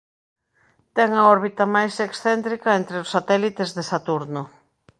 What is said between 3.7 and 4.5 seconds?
de Saturno.